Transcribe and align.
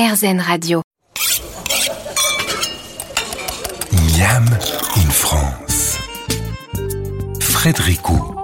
RZN 0.00 0.40
Radio. 0.40 0.80
Miam 3.92 4.46
in 4.96 5.10
France. 5.10 5.98
Frédérico. 7.38 8.39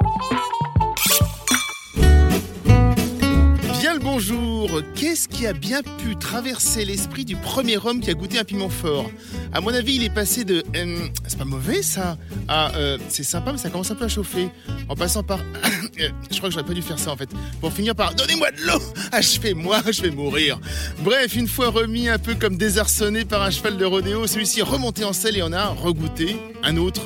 Bonjour 4.17 4.81
Qu'est-ce 4.95 5.29
qui 5.29 5.47
a 5.47 5.53
bien 5.53 5.83
pu 5.83 6.17
traverser 6.17 6.87
l'esprit 6.87 7.27
du 7.27 7.37
premier 7.37 7.77
homme 7.77 8.01
qui 8.01 8.09
a 8.09 8.15
goûté 8.15 8.39
un 8.39 8.45
piment 8.45 8.71
fort? 8.71 9.11
À 9.53 9.61
mon 9.61 9.69
avis, 9.75 9.97
il 9.97 10.05
est 10.05 10.15
passé 10.15 10.45
de 10.45 10.65
euh, 10.75 11.09
c'est 11.27 11.37
pas 11.37 11.45
mauvais 11.45 11.83
ça 11.83 12.17
à 12.49 12.75
euh, 12.77 12.97
c'est 13.11 13.25
sympa 13.25 13.53
mais 13.53 13.59
ça 13.59 13.69
commence 13.69 13.91
un 13.91 13.95
peu 13.95 14.07
à 14.07 14.09
chauffer. 14.09 14.49
En 14.89 14.95
passant 14.95 15.23
par 15.23 15.41
euh, 16.01 16.09
je 16.31 16.37
crois 16.39 16.49
que 16.49 16.55
j'aurais 16.55 16.65
pas 16.65 16.73
dû 16.73 16.81
faire 16.81 16.99
ça 16.99 17.13
en 17.13 17.17
fait. 17.19 17.29
Pour 17.61 17.75
finir 17.75 17.95
par 17.95 18.15
donnez-moi 18.15 18.53
de 18.53 18.63
l'eau 18.67 18.81
Achevez-moi, 19.13 19.83
je 19.93 20.01
vais 20.01 20.11
mourir. 20.11 20.59
Bref, 21.01 21.37
une 21.37 21.47
fois 21.47 21.69
remis 21.69 22.09
un 22.09 22.19
peu 22.19 22.37
comme 22.37 22.57
désarçonné 22.57 23.27
par 23.27 23.43
un 23.43 23.51
cheval 23.51 23.77
de 23.77 23.85
rodéo, 23.85 24.27
celui-ci 24.27 24.61
est 24.61 24.63
remonté 24.63 25.05
en 25.05 25.13
selle 25.13 25.37
et 25.37 25.43
en 25.43 25.53
a 25.53 25.67
regoûté 25.67 26.39
un 26.63 26.79
autre. 26.79 27.03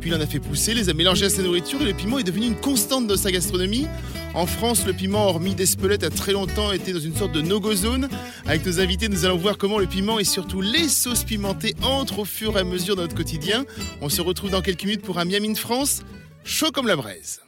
Puis 0.00 0.10
il 0.10 0.14
en 0.14 0.20
a 0.20 0.26
fait 0.26 0.38
pousser, 0.38 0.74
les 0.74 0.88
a 0.88 0.94
mélangés 0.94 1.26
à 1.26 1.30
sa 1.30 1.42
nourriture 1.42 1.82
et 1.82 1.86
le 1.86 1.92
piment 1.92 2.20
est 2.20 2.24
devenu 2.24 2.46
une 2.46 2.56
constante 2.56 3.08
de 3.08 3.16
sa 3.16 3.32
gastronomie. 3.32 3.88
En 4.34 4.46
France, 4.46 4.86
le 4.86 4.94
piment, 4.94 5.26
hormis 5.26 5.54
d'Espelette, 5.54 6.04
a 6.04 6.10
très 6.10 6.32
longtemps 6.32 6.72
été 6.72 6.92
dans 6.92 7.00
une 7.00 7.14
sorte 7.14 7.32
de 7.32 7.42
no-go 7.42 7.74
zone. 7.74 8.08
Avec 8.46 8.64
nos 8.64 8.80
invités, 8.80 9.08
nous 9.08 9.24
allons 9.26 9.36
voir 9.36 9.58
comment 9.58 9.78
le 9.78 9.86
piment 9.86 10.18
et 10.18 10.24
surtout 10.24 10.62
les 10.62 10.88
sauces 10.88 11.24
pimentées 11.24 11.74
entrent 11.82 12.20
au 12.20 12.24
fur 12.24 12.56
et 12.56 12.60
à 12.60 12.64
mesure 12.64 12.96
dans 12.96 13.02
notre 13.02 13.14
quotidien. 13.14 13.64
On 14.00 14.08
se 14.08 14.22
retrouve 14.22 14.50
dans 14.50 14.62
quelques 14.62 14.84
minutes 14.84 15.02
pour 15.02 15.18
un 15.18 15.26
Miami 15.26 15.52
de 15.52 15.58
France, 15.58 16.00
chaud 16.44 16.70
comme 16.72 16.86
la 16.86 16.96
braise. 16.96 17.42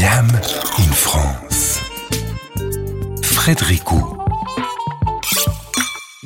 Miam 0.00 0.28
in 0.78 0.92
France. 0.92 1.78
Frédérico. 3.22 4.23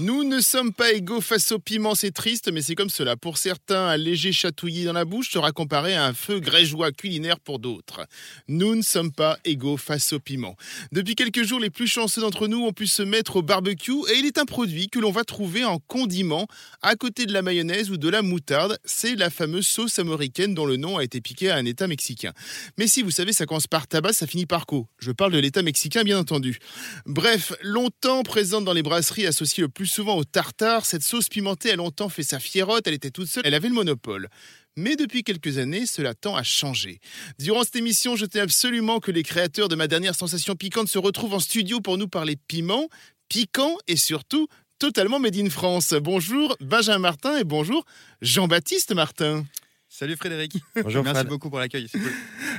Nous 0.01 0.23
ne 0.23 0.41
sommes 0.41 0.73
pas 0.73 0.92
égaux 0.92 1.20
face 1.20 1.50
au 1.50 1.59
piment, 1.59 1.97
c'est 1.97 2.12
triste, 2.12 2.53
mais 2.53 2.62
c'est 2.62 2.77
comme 2.77 2.89
cela. 2.89 3.17
Pour 3.17 3.36
certains, 3.36 3.89
un 3.89 3.97
léger 3.97 4.31
chatouillis 4.31 4.84
dans 4.84 4.92
la 4.92 5.05
bouche 5.05 5.28
sera 5.28 5.50
comparé 5.50 5.97
à 5.97 6.05
un 6.05 6.14
feu 6.14 6.39
grégeois 6.39 6.92
culinaire 6.92 7.41
pour 7.41 7.59
d'autres. 7.59 8.06
Nous 8.47 8.77
ne 8.77 8.83
sommes 8.83 9.11
pas 9.11 9.41
égaux 9.45 9.77
face 9.77 10.12
au 10.12 10.20
piment. 10.20 10.55
Depuis 10.92 11.17
quelques 11.17 11.42
jours, 11.42 11.59
les 11.59 11.70
plus 11.70 11.89
chanceux 11.89 12.20
d'entre 12.20 12.47
nous 12.47 12.64
ont 12.64 12.72
pu 12.72 12.87
se 12.87 13.03
mettre 13.03 13.34
au 13.34 13.42
barbecue 13.42 13.91
et 14.09 14.19
il 14.20 14.27
est 14.27 14.39
un 14.39 14.45
produit 14.45 14.89
que 14.89 15.00
l'on 15.00 15.11
va 15.11 15.25
trouver 15.25 15.64
en 15.64 15.81
condiment 15.81 16.47
à 16.81 16.94
côté 16.94 17.27
de 17.27 17.33
la 17.33 17.42
mayonnaise 17.42 17.91
ou 17.91 17.97
de 17.97 18.09
la 18.09 18.22
moutarde. 18.22 18.78
C'est 18.84 19.17
la 19.17 19.31
fameuse 19.31 19.67
sauce 19.67 19.98
américaine 19.98 20.55
dont 20.55 20.67
le 20.67 20.77
nom 20.77 20.98
a 20.98 21.03
été 21.03 21.20
piqué 21.20 21.50
à 21.50 21.56
un 21.56 21.65
État 21.65 21.89
mexicain. 21.89 22.33
Mais 22.78 22.87
si 22.87 23.03
vous 23.03 23.11
savez, 23.11 23.33
ça 23.33 23.47
commence 23.47 23.67
par 23.67 23.89
tabac, 23.89 24.12
ça 24.12 24.28
finit 24.28 24.47
par 24.47 24.67
co. 24.67 24.87
Je 25.00 25.11
parle 25.11 25.33
de 25.33 25.39
l'État 25.41 25.62
mexicain, 25.65 26.05
bien 26.05 26.20
entendu. 26.20 26.61
Bref, 27.05 27.53
longtemps 27.62 28.22
présente 28.22 28.65
dans 28.65 28.75
les 28.75 28.84
brasseries 28.84 29.27
associées 29.27 29.62
le 29.62 29.69
plus 29.69 29.88
souvent 29.89 30.17
au 30.17 30.25
tartare, 30.25 30.86
cette 30.86 31.03
sauce 31.03 31.28
pimentée 31.28 31.70
a 31.72 31.77
longtemps 31.77 32.08
fait 32.08 32.22
sa 32.22 32.39
fierotte, 32.39 32.86
elle 32.86 32.94
était 32.94 33.11
toute 33.11 33.28
seule, 33.28 33.42
elle 33.47 33.55
avait 33.55 33.69
le 33.69 33.75
monopole. 33.75 34.28
Mais 34.77 34.94
depuis 34.94 35.25
quelques 35.25 35.58
années, 35.58 35.86
cela 35.86 36.14
tend 36.14 36.36
à 36.36 36.44
changer. 36.44 37.00
Durant 37.41 37.64
cette 37.64 37.77
émission, 37.77 38.14
je 38.14 38.27
tenais 38.27 38.42
absolument 38.42 39.00
que 39.00 39.11
les 39.11 39.25
créateurs 39.25 39.69
de 39.69 39.75
ma 39.75 39.89
dernière 39.89 40.14
sensation 40.14 40.55
piquante 40.55 40.89
se 40.89 40.98
retrouvent 40.98 41.34
en 41.34 41.41
studio 41.41 41.81
pour 41.81 41.98
nous 41.98 42.06
parler 42.06 42.36
piment, 42.47 42.89
piquant 43.28 43.77
et 43.89 43.97
surtout 43.97 44.47
totalement 44.78 45.19
made 45.19 45.36
in 45.36 45.50
France. 45.50 45.94
Bonjour 45.94 46.56
Benjamin 46.61 46.98
Martin 47.00 47.39
et 47.39 47.44
bonjour 47.44 47.84
Jean-Baptiste 48.22 48.94
Martin. 48.94 49.44
Salut 49.89 50.16
Frédéric. 50.16 50.53
Bonjour 50.83 51.03
Merci 51.03 51.20
Fred. 51.20 51.28
beaucoup 51.28 51.50
pour 51.50 51.59
l'accueil. 51.59 51.89
cool. 51.89 52.12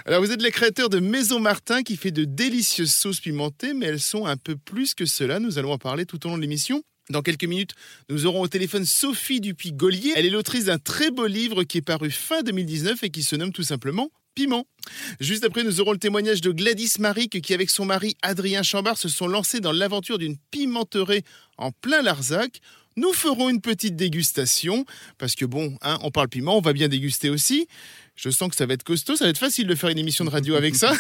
Alors 0.06 0.22
vous 0.22 0.32
êtes 0.32 0.42
les 0.42 0.52
créateurs 0.52 0.90
de 0.90 1.00
Maison 1.00 1.40
Martin 1.40 1.84
qui 1.84 1.96
fait 1.96 2.12
de 2.12 2.26
délicieuses 2.26 2.92
sauces 2.92 3.22
pimentées, 3.22 3.74
mais 3.74 3.86
elles 3.86 4.00
sont 4.00 4.26
un 4.26 4.36
peu 4.36 4.58
plus 4.58 4.94
que 4.96 5.06
cela. 5.06 5.40
Nous 5.40 5.58
allons 5.58 5.72
en 5.72 5.78
parler 5.78 6.06
tout 6.06 6.26
au 6.26 6.30
long 6.30 6.36
de 6.38 6.42
l'émission. 6.42 6.84
Dans 7.12 7.24
quelques 7.24 7.46
minutes, 7.46 7.72
nous 8.10 8.28
aurons 8.28 8.42
au 8.42 8.48
téléphone 8.48 8.86
Sophie 8.86 9.42
Dupuis-Gaulier. 9.42 10.14
Elle 10.16 10.28
est 10.28 10.30
l'autrice 10.30 10.66
d'un 10.66 10.78
très 10.78 11.10
beau 11.10 11.26
livre 11.26 11.64
qui 11.64 11.80
est 11.80 11.82
paru 11.82 12.12
fin 12.12 12.44
2019 12.44 13.04
et 13.04 13.10
qui 13.10 13.24
se 13.24 13.36
nomme 13.36 13.52
tout 13.52 13.64
simplement 13.64 14.12
Piment. 14.36 14.68
Juste 15.20 15.44
après, 15.44 15.64
nous 15.64 15.82
aurons 15.82 15.92
le 15.92 15.98
témoignage 15.98 16.42
de 16.42 16.52
Gladys 16.52 16.94
Maric 17.00 17.42
qui, 17.42 17.56
avec 17.56 17.72
son 17.72 17.84
mari 17.84 18.16
Adrien 18.22 18.62
Chambard, 18.62 19.00
se 19.00 19.10
sont 19.10 19.28
lancés 19.28 19.60
dans 19.60 19.72
l'aventure 19.72 20.20
d'une 20.20 20.38
pimenterie 20.52 21.24
en 21.58 21.72
plein 21.72 22.04
Larzac. 22.04 22.62
Nous 22.96 23.12
ferons 23.12 23.50
une 23.50 23.62
petite 23.62 23.96
dégustation, 23.96 24.86
parce 25.18 25.34
que 25.34 25.46
bon, 25.46 25.76
hein, 25.82 25.98
on 26.04 26.12
parle 26.12 26.30
piment, 26.30 26.58
on 26.58 26.62
va 26.62 26.74
bien 26.74 26.90
déguster 26.90 27.32
aussi. 27.32 27.68
Je 28.22 28.30
sens 28.30 28.50
que 28.50 28.56
ça 28.58 28.66
va 28.66 28.74
être 28.74 28.84
costaud, 28.84 29.16
ça 29.16 29.24
va 29.24 29.30
être 29.30 29.38
facile 29.38 29.66
de 29.66 29.76
faire 29.76 29.90
une 29.90 29.98
émission 29.98 30.26
de 30.26 30.30
radio 30.30 30.56
avec 30.56 30.76
ça. 30.76 30.92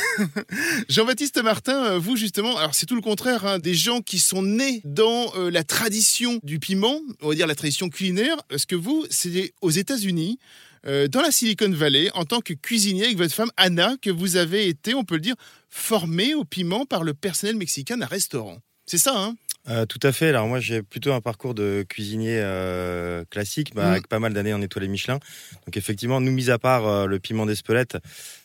Jean-Baptiste 0.89 1.43
Martin, 1.43 1.83
euh, 1.83 1.99
vous 1.99 2.15
justement, 2.15 2.55
alors 2.57 2.73
c'est 2.73 2.85
tout 2.85 2.95
le 2.95 3.01
contraire, 3.01 3.45
hein, 3.45 3.59
des 3.59 3.73
gens 3.73 3.99
qui 3.99 4.19
sont 4.19 4.41
nés 4.41 4.81
dans 4.85 5.33
euh, 5.35 5.51
la 5.51 5.65
tradition 5.65 6.39
du 6.43 6.59
piment, 6.59 7.01
on 7.21 7.27
va 7.27 7.35
dire 7.35 7.45
la 7.45 7.55
tradition 7.55 7.89
culinaire, 7.89 8.37
parce 8.47 8.65
que 8.65 8.75
vous, 8.75 9.05
c'est 9.09 9.51
aux 9.61 9.69
États-Unis, 9.69 10.39
euh, 10.85 11.09
dans 11.09 11.21
la 11.21 11.31
Silicon 11.31 11.69
Valley, 11.69 12.09
en 12.13 12.23
tant 12.23 12.39
que 12.39 12.53
cuisinier 12.53 13.03
avec 13.03 13.17
votre 13.17 13.33
femme 13.33 13.51
Anna, 13.57 13.97
que 14.01 14.09
vous 14.09 14.37
avez 14.37 14.69
été, 14.69 14.93
on 14.93 15.03
peut 15.03 15.15
le 15.15 15.21
dire, 15.21 15.35
formé 15.69 16.35
au 16.35 16.45
piment 16.45 16.85
par 16.85 17.03
le 17.03 17.13
personnel 17.13 17.57
mexicain 17.57 17.97
d'un 17.97 18.05
restaurant. 18.05 18.59
C'est 18.89 18.97
ça, 18.97 19.13
hein 19.15 19.35
Euh, 19.69 19.85
tout 19.85 19.99
à 20.01 20.11
fait. 20.11 20.29
Alors 20.29 20.47
moi, 20.47 20.59
j'ai 20.59 20.81
plutôt 20.81 21.13
un 21.13 21.21
parcours 21.21 21.53
de 21.53 21.85
cuisinier 21.87 22.39
euh, 22.41 23.23
classique, 23.29 23.75
bah, 23.75 23.85
Mm. 23.85 23.91
avec 23.91 24.07
pas 24.07 24.17
mal 24.17 24.33
d'années 24.33 24.53
en 24.53 24.61
étoilé 24.63 24.87
Michelin. 24.87 25.19
Donc 25.67 25.77
effectivement, 25.77 26.19
nous, 26.19 26.31
mis 26.31 26.49
à 26.49 26.57
part 26.57 26.87
euh, 26.87 27.05
le 27.05 27.19
piment 27.19 27.45
d'Espelette, 27.45 27.97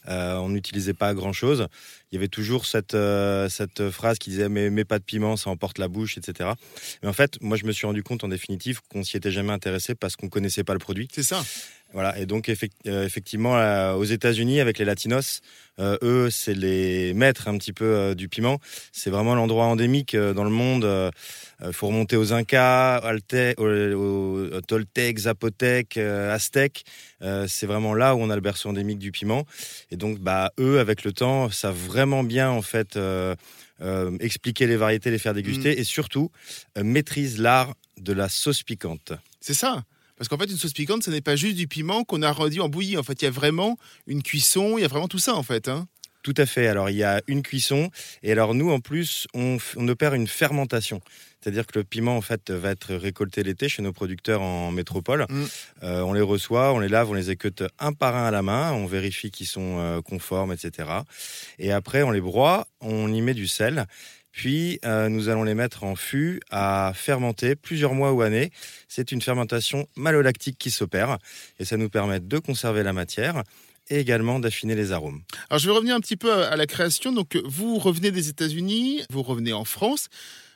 on 0.06 0.50
n'utilisait 0.50 0.92
pas 0.92 1.14
grand-chose. 1.14 1.66
Il 2.12 2.16
y 2.16 2.18
avait 2.18 2.28
toujours 2.28 2.66
cette, 2.66 2.94
cette 3.48 3.88
phrase 3.90 4.18
qui 4.18 4.28
disait 4.30 4.50
mais, 4.50 4.68
mais 4.68 4.84
pas 4.84 4.98
de 4.98 5.04
piment, 5.04 5.36
ça 5.38 5.48
emporte 5.48 5.78
la 5.78 5.88
bouche, 5.88 6.18
etc. 6.18 6.50
Mais 7.02 7.08
en 7.08 7.14
fait, 7.14 7.40
moi, 7.40 7.56
je 7.56 7.64
me 7.64 7.72
suis 7.72 7.86
rendu 7.86 8.02
compte 8.02 8.22
en 8.22 8.28
définitive 8.28 8.80
qu'on 8.90 9.02
s'y 9.02 9.16
était 9.16 9.30
jamais 9.30 9.52
intéressé 9.52 9.94
parce 9.94 10.16
qu'on 10.16 10.28
connaissait 10.28 10.62
pas 10.64 10.74
le 10.74 10.78
produit. 10.78 11.08
C'est 11.10 11.22
ça. 11.22 11.42
Voilà, 11.94 12.18
et 12.18 12.26
donc 12.26 12.48
euh, 12.48 13.04
effectivement, 13.06 13.54
aux 13.96 14.04
États-Unis, 14.04 14.60
avec 14.60 14.78
les 14.78 14.84
Latinos, 14.84 15.40
euh, 15.78 15.96
eux, 16.02 16.28
c'est 16.28 16.54
les 16.54 17.14
maîtres 17.14 17.46
un 17.46 17.56
petit 17.56 17.72
peu 17.72 17.84
euh, 17.84 18.14
du 18.14 18.28
piment. 18.28 18.58
C'est 18.92 19.10
vraiment 19.10 19.36
l'endroit 19.36 19.66
endémique 19.66 20.16
euh, 20.16 20.34
dans 20.34 20.42
le 20.42 20.50
monde. 20.50 20.84
Il 21.64 21.72
faut 21.72 21.86
remonter 21.86 22.16
aux 22.16 22.32
Incas, 22.32 22.96
Alte- 22.98 23.54
aux, 23.58 24.56
aux 24.56 24.60
Toltecs, 24.60 25.18
Zapothèques, 25.18 25.96
euh, 25.96 26.34
Aztèques. 26.34 26.84
C'est 27.46 27.66
vraiment 27.66 27.94
là 27.94 28.16
où 28.16 28.18
on 28.20 28.28
a 28.28 28.34
le 28.34 28.40
berceau 28.40 28.68
endémique 28.68 28.98
du 28.98 29.12
piment. 29.12 29.46
Et 29.92 29.96
donc, 29.96 30.18
bah, 30.18 30.50
eux, 30.58 30.80
avec 30.80 31.04
le 31.04 31.12
temps, 31.12 31.48
savent 31.48 31.78
vraiment 31.78 32.24
bien 32.24 32.50
en 32.50 32.60
fait 32.60 32.98
expliquer 34.20 34.66
les 34.66 34.76
variétés, 34.76 35.10
les 35.12 35.18
faire 35.18 35.32
déguster, 35.32 35.78
et 35.78 35.84
surtout 35.84 36.30
maîtrisent 36.76 37.40
l'art 37.40 37.74
de 37.98 38.12
la 38.12 38.28
sauce 38.28 38.62
piquante. 38.64 39.12
C'est 39.40 39.54
ça. 39.54 39.84
Parce 40.16 40.28
qu'en 40.28 40.38
fait, 40.38 40.50
une 40.50 40.56
sauce 40.56 40.72
piquante, 40.72 41.02
ce 41.02 41.10
n'est 41.10 41.20
pas 41.20 41.36
juste 41.36 41.56
du 41.56 41.66
piment 41.66 42.04
qu'on 42.04 42.22
a 42.22 42.32
réduit 42.32 42.60
en 42.60 42.68
bouillie. 42.68 42.96
En 42.96 43.02
fait, 43.02 43.20
il 43.22 43.24
y 43.24 43.28
a 43.28 43.32
vraiment 43.32 43.78
une 44.06 44.22
cuisson, 44.22 44.78
il 44.78 44.82
y 44.82 44.84
a 44.84 44.88
vraiment 44.88 45.08
tout 45.08 45.18
ça, 45.18 45.34
en 45.34 45.42
fait. 45.42 45.68
Hein. 45.68 45.86
Tout 46.24 46.34
à 46.38 46.46
fait. 46.46 46.66
Alors, 46.66 46.88
il 46.88 46.96
y 46.96 47.04
a 47.04 47.20
une 47.26 47.42
cuisson. 47.42 47.90
Et 48.22 48.32
alors, 48.32 48.54
nous, 48.54 48.70
en 48.70 48.80
plus, 48.80 49.26
on, 49.34 49.58
opère 49.88 50.14
une 50.14 50.26
fermentation. 50.26 51.02
C'est-à-dire 51.40 51.66
que 51.66 51.78
le 51.78 51.84
piment, 51.84 52.16
en 52.16 52.22
fait, 52.22 52.50
va 52.50 52.70
être 52.70 52.94
récolté 52.94 53.42
l'été 53.42 53.68
chez 53.68 53.82
nos 53.82 53.92
producteurs 53.92 54.40
en 54.40 54.70
métropole. 54.70 55.26
Mm. 55.28 55.44
Euh, 55.82 56.00
on 56.00 56.14
les 56.14 56.22
reçoit, 56.22 56.72
on 56.72 56.78
les 56.78 56.88
lave, 56.88 57.10
on 57.10 57.14
les 57.14 57.30
écoute 57.30 57.62
un 57.78 57.92
par 57.92 58.16
un 58.16 58.24
à 58.24 58.30
la 58.30 58.40
main. 58.40 58.72
On 58.72 58.86
vérifie 58.86 59.30
qu'ils 59.30 59.46
sont 59.46 59.78
euh, 59.78 60.00
conformes, 60.00 60.52
etc. 60.52 60.88
Et 61.58 61.72
après, 61.72 62.02
on 62.02 62.10
les 62.10 62.22
broie, 62.22 62.68
on 62.80 63.12
y 63.12 63.20
met 63.20 63.34
du 63.34 63.46
sel. 63.46 63.86
Puis, 64.34 64.80
euh, 64.84 65.08
nous 65.08 65.28
allons 65.28 65.44
les 65.44 65.54
mettre 65.54 65.84
en 65.84 65.94
fût 65.94 66.40
à 66.50 66.90
fermenter 66.92 67.54
plusieurs 67.54 67.94
mois 67.94 68.12
ou 68.12 68.20
années. 68.20 68.50
C'est 68.88 69.12
une 69.12 69.22
fermentation 69.22 69.86
malolactique 69.94 70.58
qui 70.58 70.72
s'opère. 70.72 71.18
Et 71.60 71.64
ça 71.64 71.76
nous 71.76 71.88
permet 71.88 72.18
de 72.18 72.38
conserver 72.38 72.82
la 72.82 72.92
matière 72.92 73.44
et 73.90 74.00
également 74.00 74.40
d'affiner 74.40 74.74
les 74.74 74.90
arômes. 74.90 75.22
Alors, 75.50 75.60
je 75.60 75.68
vais 75.68 75.76
revenir 75.76 75.94
un 75.94 76.00
petit 76.00 76.16
peu 76.16 76.32
à 76.32 76.56
la 76.56 76.66
création. 76.66 77.12
Donc, 77.12 77.36
vous 77.44 77.78
revenez 77.78 78.10
des 78.10 78.28
États-Unis, 78.28 79.04
vous 79.08 79.22
revenez 79.22 79.52
en 79.52 79.64
France 79.64 80.08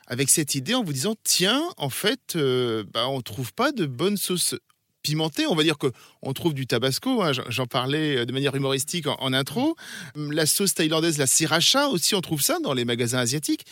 avec 0.08 0.28
cette 0.28 0.56
idée 0.56 0.74
en 0.74 0.82
vous 0.82 0.92
disant 0.92 1.14
tiens, 1.22 1.62
en 1.76 1.90
fait, 1.90 2.34
euh, 2.34 2.82
bah, 2.92 3.08
on 3.08 3.20
trouve 3.20 3.52
pas 3.54 3.70
de 3.70 3.86
bonnes 3.86 4.16
sauces 4.16 4.56
pimentées. 5.02 5.46
On 5.46 5.54
va 5.54 5.62
dire 5.62 5.78
que 5.78 5.88
on 6.22 6.32
trouve 6.32 6.54
du 6.54 6.66
tabasco. 6.66 7.22
hein, 7.22 7.32
j'en- 7.48 7.66
parlais 7.66 8.24
de 8.26 8.32
manière 8.32 8.54
humoristique 8.54 9.06
en, 9.06 9.16
en 9.20 9.32
intro. 9.32 9.76
La 10.16 10.46
sauce 10.46 10.74
thaïlandaise, 10.74 11.18
la 11.18 11.26
sriracha 11.26 11.88
aussi, 11.88 12.14
on 12.14 12.20
trouve 12.20 12.42
ça 12.42 12.58
dans 12.62 12.72
les 12.74 12.84
magasins 12.84 13.18
asiatiques. 13.18 13.64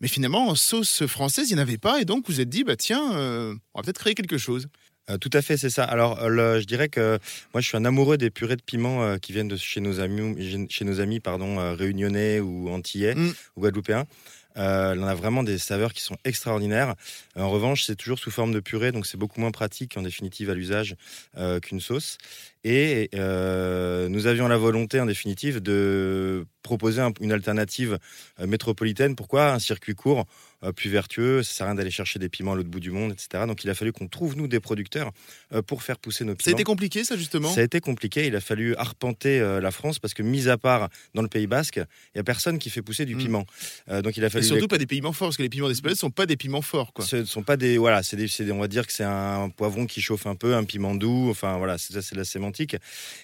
Mais 0.00 0.08
finalement, 0.08 0.48
en 0.48 0.54
sauce 0.54 1.06
française, 1.06 1.50
il 1.50 1.54
n'y 1.54 1.60
en 1.60 1.62
avait 1.62 1.78
pas. 1.78 2.00
Et 2.00 2.04
donc, 2.04 2.28
vous 2.28 2.34
vous 2.34 2.40
êtes 2.40 2.48
dit, 2.48 2.62
bah 2.62 2.76
tiens, 2.76 3.14
euh, 3.16 3.54
on 3.74 3.80
va 3.80 3.82
peut-être 3.84 3.98
créer 3.98 4.14
quelque 4.14 4.38
chose. 4.38 4.68
Euh, 5.10 5.16
tout 5.18 5.30
à 5.32 5.40
fait, 5.42 5.56
c'est 5.56 5.70
ça. 5.70 5.82
Alors, 5.84 6.20
euh, 6.22 6.28
le- 6.28 6.60
je 6.60 6.66
dirais 6.66 6.88
que 6.88 7.18
moi, 7.54 7.60
je 7.60 7.66
suis 7.66 7.76
un 7.76 7.84
amoureux 7.84 8.16
des 8.18 8.30
purées 8.30 8.56
de 8.56 8.62
piment 8.62 9.02
euh, 9.02 9.16
qui 9.16 9.32
viennent 9.32 9.48
de 9.48 9.56
chez 9.56 9.80
nos 9.80 9.98
amis, 10.00 10.66
chez 10.70 10.84
nos 10.84 11.00
amis, 11.00 11.18
pardon, 11.18 11.58
euh, 11.58 11.74
réunionnais 11.74 12.38
ou 12.40 12.68
antillais 12.68 13.14
Mm. 13.16 13.34
ou 13.56 13.60
guadeloupéens. 13.62 14.04
Euh, 14.56 14.96
on 14.98 15.06
a 15.06 15.14
vraiment 15.14 15.42
des 15.42 15.58
saveurs 15.58 15.92
qui 15.92 16.02
sont 16.02 16.16
extraordinaires. 16.24 16.94
Euh, 17.36 17.42
en 17.42 17.50
revanche, 17.50 17.84
c'est 17.84 17.96
toujours 17.96 18.18
sous 18.18 18.30
forme 18.30 18.52
de 18.52 18.60
purée, 18.60 18.92
donc 18.92 19.06
c'est 19.06 19.18
beaucoup 19.18 19.40
moins 19.40 19.50
pratique 19.50 19.96
en 19.96 20.02
définitive 20.02 20.50
à 20.50 20.54
l'usage 20.54 20.96
euh, 21.36 21.60
qu'une 21.60 21.80
sauce. 21.80 22.18
Et 22.64 23.08
euh, 23.14 24.08
nous 24.08 24.26
avions 24.26 24.48
la 24.48 24.56
volonté, 24.58 25.00
en 25.00 25.06
définitive, 25.06 25.60
de 25.60 26.44
proposer 26.62 27.00
un- 27.00 27.12
une 27.20 27.32
alternative 27.32 27.98
euh, 28.40 28.46
métropolitaine. 28.46 29.14
Pourquoi? 29.16 29.52
Un 29.52 29.58
circuit 29.58 29.94
court, 29.94 30.26
euh, 30.64 30.72
plus 30.72 30.90
vertueux. 30.90 31.42
Ça 31.42 31.52
sert 31.54 31.66
à 31.66 31.70
rien 31.70 31.76
d'aller 31.76 31.90
chercher 31.92 32.18
des 32.18 32.28
piments 32.28 32.52
à 32.52 32.56
l'autre 32.56 32.68
bout 32.68 32.80
du 32.80 32.90
monde, 32.90 33.12
etc. 33.12 33.44
Donc 33.46 33.62
il 33.64 33.70
a 33.70 33.74
fallu 33.74 33.92
qu'on 33.92 34.08
trouve, 34.08 34.36
nous, 34.36 34.48
des 34.48 34.60
producteurs 34.60 35.12
euh, 35.54 35.62
pour 35.62 35.82
faire 35.82 35.98
pousser 35.98 36.24
nos 36.24 36.32
Ça 36.32 36.34
a 36.34 36.36
piments. 36.44 36.56
été 36.56 36.64
compliqué, 36.64 37.04
ça, 37.04 37.16
justement? 37.16 37.48
Ça 37.50 37.60
a 37.60 37.64
été 37.64 37.80
compliqué. 37.80 38.26
Il 38.26 38.34
a 38.36 38.40
fallu 38.40 38.74
arpenter 38.76 39.38
la 39.62 39.70
France 39.70 39.98
parce 40.00 40.12
que, 40.12 40.22
mis 40.22 40.48
à 40.48 40.58
part 40.58 40.88
dans 41.14 41.22
le 41.22 41.28
Pays 41.28 41.46
Basque, 41.46 41.76
il 41.76 41.86
n'y 42.16 42.20
a 42.20 42.24
personne 42.24 42.58
qui 42.58 42.70
fait 42.70 42.82
pousser 42.82 43.06
du 43.06 43.14
Mm. 43.14 43.18
piment. 43.18 43.46
Donc 44.02 44.16
il 44.16 44.24
a 44.24 44.26
Et 44.26 44.30
fallu. 44.30 44.44
surtout 44.44 44.68
pas 44.68 44.78
des 44.78 44.86
piments 44.86 45.12
forts, 45.12 45.28
parce 45.28 45.36
que 45.36 45.42
les 45.42 45.48
piments 45.48 45.68
d'Espelette 45.68 45.96
ne 45.96 45.98
sont 46.00 46.10
pas 46.10 46.26
des 46.26 46.36
piments 46.36 46.60
forts. 46.62 46.92
Quoi. 46.92 47.06
Ce 47.06 47.24
sont 47.24 47.42
pas 47.44 47.56
des 47.56 47.78
voilà, 47.78 48.02
c'est 48.02 48.18
on 48.50 48.58
va 48.58 48.68
dire 48.68 48.86
que 48.86 48.92
c'est 48.92 49.04
un 49.04 49.48
poivron 49.48 49.86
qui 49.86 50.00
chauffe 50.02 50.26
un 50.26 50.34
peu, 50.34 50.54
un 50.54 50.64
piment 50.64 50.94
doux. 50.96 51.28
Enfin 51.30 51.56
voilà, 51.56 51.78
c'est 51.78 51.92
ça, 51.94 52.02
c'est 52.02 52.38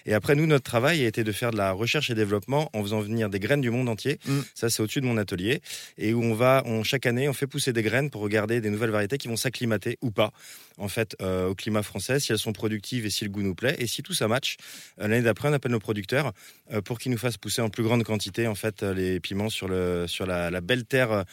Et 0.05 0.13
après 0.13 0.35
nous, 0.35 0.45
notre 0.45 0.63
travail 0.63 1.03
a 1.03 1.07
été 1.07 1.23
de 1.23 1.31
faire 1.31 1.51
de 1.51 1.57
la 1.57 1.71
recherche 1.71 2.09
et 2.09 2.15
développement 2.15 2.69
en 2.73 2.81
faisant 2.81 3.01
venir 3.01 3.29
des 3.29 3.39
graines 3.39 3.61
du 3.61 3.69
monde 3.69 3.89
entier. 3.89 4.19
Mm. 4.25 4.39
Ça 4.53 4.69
c'est 4.69 4.81
au-dessus 4.81 5.01
de 5.01 5.05
mon 5.05 5.17
atelier 5.17 5.61
et 5.97 6.13
où 6.13 6.23
on 6.23 6.33
va, 6.33 6.63
on, 6.65 6.83
chaque 6.83 7.05
année, 7.05 7.27
on 7.29 7.33
fait 7.33 7.47
pousser 7.47 7.73
des 7.73 7.83
graines 7.83 8.09
pour 8.09 8.21
regarder 8.21 8.61
des 8.61 8.69
nouvelles 8.69 8.89
variétés 8.91 9.17
qui 9.17 9.27
vont 9.27 9.37
s'acclimater 9.37 9.97
ou 10.01 10.11
pas 10.11 10.31
en 10.77 10.87
fait 10.87 11.15
euh, 11.21 11.47
au 11.47 11.55
climat 11.55 11.83
français, 11.83 12.19
si 12.19 12.31
elles 12.31 12.39
sont 12.39 12.53
productives 12.53 13.05
et 13.05 13.09
si 13.09 13.23
le 13.23 13.29
goût 13.29 13.41
nous 13.41 13.55
plaît. 13.55 13.75
Et 13.79 13.87
si 13.87 14.03
tout 14.03 14.13
ça 14.13 14.27
match, 14.27 14.57
euh, 14.99 15.07
l'année 15.07 15.21
d'après, 15.21 15.49
on 15.49 15.53
appelle 15.53 15.71
nos 15.71 15.79
producteurs 15.79 16.33
euh, 16.71 16.81
pour 16.81 16.99
qu'ils 16.99 17.11
nous 17.11 17.17
fassent 17.17 17.37
pousser 17.37 17.61
en 17.61 17.69
plus 17.69 17.83
grande 17.83 18.03
quantité 18.03 18.47
en 18.47 18.55
fait 18.55 18.83
les 18.83 19.19
piments 19.19 19.49
sur 19.49 19.67
le 19.67 20.05
sur 20.07 20.25
la, 20.25 20.51
la 20.51 20.61
belle 20.61 20.85
terre 20.85 21.23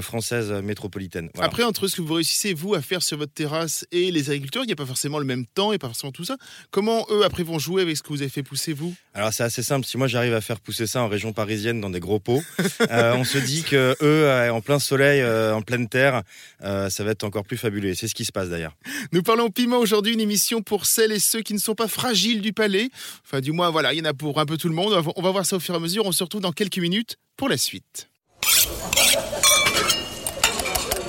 française 0.00 0.50
métropolitaine. 0.50 1.30
Voilà. 1.34 1.48
Après, 1.48 1.62
entre 1.62 1.88
ce 1.88 1.96
que 1.96 2.02
vous 2.02 2.14
réussissez, 2.14 2.54
vous, 2.54 2.74
à 2.74 2.82
faire 2.82 3.02
sur 3.02 3.18
votre 3.18 3.32
terrasse 3.32 3.86
et 3.92 4.10
les 4.10 4.30
agriculteurs, 4.30 4.64
il 4.64 4.66
n'y 4.66 4.72
a 4.72 4.76
pas 4.76 4.86
forcément 4.86 5.18
le 5.18 5.24
même 5.24 5.46
temps 5.46 5.72
et 5.72 5.78
pas 5.78 5.88
forcément 5.88 6.12
tout 6.12 6.24
ça. 6.24 6.36
Comment 6.70 7.06
eux, 7.10 7.24
après, 7.34 7.42
vont 7.42 7.58
jouer 7.58 7.82
avec 7.82 7.96
ce 7.96 8.02
que 8.02 8.08
vous 8.10 8.22
avez 8.22 8.30
fait 8.30 8.44
pousser, 8.44 8.72
vous? 8.72 8.94
Alors 9.12 9.32
c'est 9.32 9.42
assez 9.42 9.64
simple. 9.64 9.84
Si 9.84 9.98
moi 9.98 10.06
j'arrive 10.06 10.34
à 10.34 10.40
faire 10.40 10.60
pousser 10.60 10.86
ça 10.86 11.02
en 11.02 11.08
région 11.08 11.32
parisienne 11.32 11.80
dans 11.80 11.90
des 11.90 11.98
gros 11.98 12.20
pots, 12.20 12.42
euh, 12.90 13.14
on 13.16 13.24
se 13.24 13.38
dit 13.38 13.64
que 13.64 13.96
eux, 14.00 14.28
euh, 14.28 14.50
en 14.52 14.60
plein 14.60 14.78
soleil, 14.78 15.20
euh, 15.20 15.52
en 15.52 15.60
pleine 15.60 15.88
terre, 15.88 16.22
euh, 16.62 16.88
ça 16.90 17.02
va 17.02 17.10
être 17.10 17.24
encore 17.24 17.44
plus 17.44 17.56
fabuleux. 17.56 17.94
C'est 17.94 18.06
ce 18.06 18.14
qui 18.14 18.24
se 18.24 18.30
passe 18.30 18.50
d'ailleurs. 18.50 18.76
Nous 19.12 19.22
parlons 19.24 19.50
piment 19.50 19.78
aujourd'hui, 19.78 20.12
une 20.14 20.20
émission 20.20 20.62
pour 20.62 20.86
celles 20.86 21.10
et 21.10 21.18
ceux 21.18 21.40
qui 21.42 21.54
ne 21.54 21.58
sont 21.58 21.74
pas 21.74 21.88
fragiles 21.88 22.40
du 22.40 22.52
palais. 22.52 22.88
Enfin, 23.26 23.40
du 23.40 23.50
moins, 23.50 23.70
voilà, 23.70 23.92
il 23.92 23.98
y 23.98 24.02
en 24.02 24.04
a 24.04 24.14
pour 24.14 24.38
un 24.38 24.46
peu 24.46 24.56
tout 24.56 24.68
le 24.68 24.74
monde. 24.76 24.92
On 25.16 25.22
va- 25.22 25.30
voir 25.32 25.44
ça 25.44 25.56
au 25.56 25.60
fur 25.60 25.74
et 25.74 25.78
à 25.78 25.80
mesure. 25.80 26.06
On 26.06 26.12
se 26.12 26.22
retrouve 26.22 26.42
dans 26.42 26.52
quelques 26.52 26.78
minutes 26.78 27.16
pour 27.36 27.48
la 27.48 27.56
suite. 27.56 28.08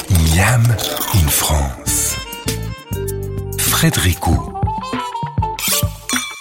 Miam 0.10 0.64
in 1.14 1.28
France. 1.28 2.16
Frédéric. 3.60 4.18